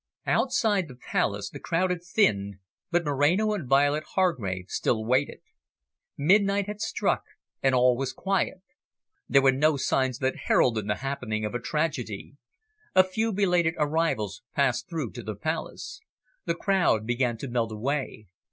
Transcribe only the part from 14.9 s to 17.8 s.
to the Palace. The crowd began to melt